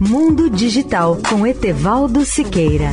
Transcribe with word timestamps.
Mundo 0.00 0.48
Digital 0.48 1.18
com 1.28 1.44
Etevaldo 1.44 2.24
Siqueira. 2.24 2.92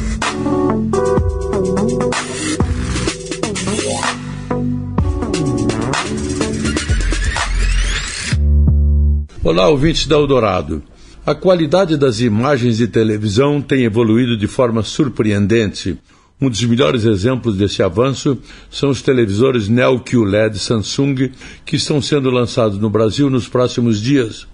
Olá, 9.44 9.70
ouvintes 9.70 10.08
da 10.08 10.16
Eldorado. 10.16 10.82
A 11.24 11.36
qualidade 11.36 11.96
das 11.96 12.22
imagens 12.22 12.78
de 12.78 12.88
televisão 12.88 13.62
tem 13.62 13.84
evoluído 13.84 14.36
de 14.36 14.48
forma 14.48 14.82
surpreendente. 14.82 16.00
Um 16.40 16.50
dos 16.50 16.64
melhores 16.66 17.06
exemplos 17.06 17.56
desse 17.56 17.82
avanço 17.82 18.38
são 18.70 18.90
os 18.90 19.02
televisores 19.02 19.70
Neo 19.70 20.02
QLED 20.02 20.60
Samsung 20.60 21.32
que 21.66 21.78
estão 21.78 22.02
sendo 22.02 22.30
lançados 22.30 22.78
no 22.78 22.90
Brasil 22.90 23.30
nos 23.30 23.48
próximos 23.48 24.02
dias. 24.02 24.46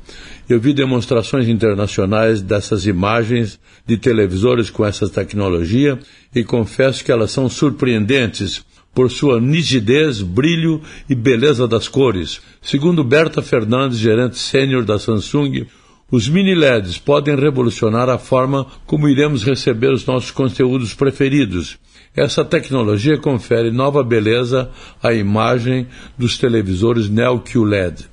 Eu 0.48 0.60
vi 0.60 0.74
demonstrações 0.74 1.48
internacionais 1.48 2.40
dessas 2.40 2.86
imagens 2.86 3.60
de 3.86 3.98
televisores 3.98 4.70
com 4.70 4.86
essa 4.86 5.10
tecnologia 5.10 5.98
e 6.36 6.44
confesso 6.44 7.04
que 7.04 7.12
elas 7.12 7.32
são 7.32 7.50
surpreendentes 7.50 8.64
por 8.94 9.10
sua 9.10 9.40
nitidez, 9.40 10.22
brilho 10.22 10.82
e 11.10 11.16
beleza 11.16 11.68
das 11.68 11.88
cores. 11.88 12.42
Segundo 12.62 13.04
Berta 13.04 13.42
Fernandes, 13.42 13.98
gerente 13.98 14.38
sênior 14.38 14.84
da 14.84 15.00
Samsung, 15.00 15.66
os 16.12 16.28
mini 16.28 16.54
LEDs 16.54 16.98
podem 16.98 17.36
revolucionar 17.36 18.10
a 18.10 18.18
forma 18.18 18.68
como 18.86 19.08
iremos 19.08 19.44
receber 19.44 19.94
os 19.94 20.06
nossos 20.06 20.30
conteúdos 20.30 20.94
preferidos. 20.94 21.80
Essa 22.14 22.44
tecnologia 22.44 23.18
confere 23.18 23.72
nova 23.72 24.04
beleza 24.04 24.70
à 25.02 25.14
imagem 25.14 25.88
dos 26.18 26.38
televisores 26.38 27.10
Neo 27.10 27.40
QLED. 27.40 28.12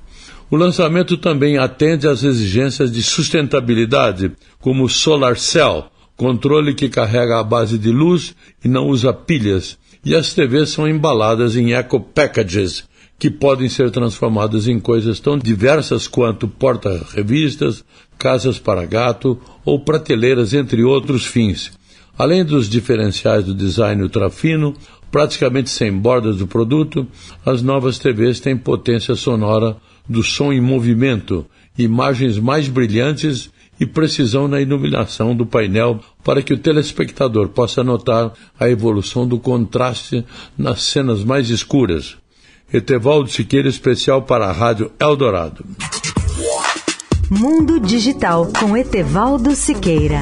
O 0.49 0.55
lançamento 0.55 1.17
também 1.17 1.57
atende 1.57 2.07
às 2.07 2.23
exigências 2.23 2.89
de 2.91 3.03
sustentabilidade, 3.03 4.31
como 4.59 4.85
o 4.85 4.89
Solar 4.89 5.37
Cell, 5.37 5.85
controle 6.19 6.73
que 6.73 6.89
carrega 6.89 7.39
a 7.39 7.43
base 7.43 7.77
de 7.77 7.89
luz 7.93 8.35
e 8.61 8.67
não 8.67 8.87
usa 8.87 9.13
pilhas, 9.13 9.77
e 10.03 10.13
as 10.13 10.33
TVs 10.33 10.71
são 10.71 10.85
embaladas 10.85 11.55
em 11.55 11.71
eco 11.73 11.97
packages, 11.97 12.83
que 13.17 13.31
podem 13.31 13.69
ser 13.69 13.89
transformadas 13.89 14.67
em 14.67 14.81
coisas 14.81 15.21
tão 15.21 15.37
diversas 15.37 16.09
quanto 16.09 16.45
porta-revistas, 16.45 17.85
casas 18.17 18.59
para 18.59 18.85
gato 18.85 19.39
ou 19.63 19.79
prateleiras, 19.79 20.53
entre 20.53 20.83
outros 20.83 21.25
fins. 21.25 21.71
Além 22.17 22.43
dos 22.43 22.67
diferenciais 22.67 23.45
do 23.45 23.55
design 23.55 24.03
ultrafino, 24.03 24.75
praticamente 25.09 25.69
sem 25.69 25.89
bordas 25.89 26.35
do 26.35 26.45
produto, 26.45 27.07
as 27.45 27.61
novas 27.61 27.97
TVs 27.97 28.41
têm 28.41 28.57
potência 28.57 29.15
sonora 29.15 29.77
do 30.07 30.21
som 30.21 30.51
em 30.51 30.59
movimento, 30.59 31.45
imagens 31.77 32.37
mais 32.37 32.67
brilhantes 32.67 33.49
e 33.79 33.85
precisão 33.85 34.47
na 34.47 34.59
iluminação 34.59 35.35
do 35.35 35.45
painel 35.45 35.99
para 36.23 36.41
que 36.41 36.53
o 36.53 36.57
telespectador 36.57 37.49
possa 37.49 37.83
notar 37.83 38.33
a 38.59 38.69
evolução 38.69 39.27
do 39.27 39.39
contraste 39.39 40.25
nas 40.57 40.83
cenas 40.83 41.23
mais 41.23 41.49
escuras. 41.49 42.17
Etevaldo 42.71 43.29
Siqueira, 43.29 43.67
especial 43.67 44.21
para 44.21 44.45
a 44.45 44.51
Rádio 44.51 44.91
Eldorado. 44.99 45.65
Mundo 47.29 47.79
Digital 47.79 48.51
com 48.59 48.75
Etevaldo 48.75 49.55
Siqueira. 49.55 50.21